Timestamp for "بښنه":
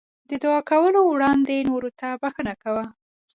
2.21-2.53